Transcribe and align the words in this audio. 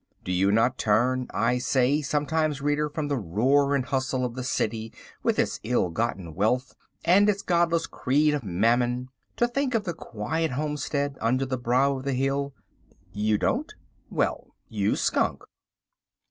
Do 0.23 0.31
you 0.31 0.51
not 0.51 0.79
turn, 0.79 1.27
I 1.29 1.59
say, 1.59 2.01
sometimes, 2.01 2.59
reader, 2.59 2.89
from 2.89 3.07
the 3.07 3.19
roar 3.19 3.75
and 3.75 3.85
hustle 3.85 4.25
of 4.25 4.33
the 4.33 4.43
city 4.43 4.91
with 5.21 5.37
its 5.37 5.59
ill 5.63 5.91
gotten 5.91 6.33
wealth 6.33 6.73
and 7.05 7.29
its 7.29 7.43
godless 7.43 7.85
creed 7.85 8.33
of 8.33 8.43
mammon, 8.43 9.09
to 9.37 9.47
think 9.47 9.75
of 9.75 9.83
the 9.83 9.93
quiet 9.93 10.53
homestead 10.53 11.19
under 11.21 11.45
the 11.45 11.55
brow 11.59 11.97
of 11.97 12.03
the 12.05 12.13
hill? 12.13 12.55
You 13.13 13.37
don't! 13.37 13.71
Well, 14.09 14.55
you 14.67 14.95
skunk! 14.95 15.43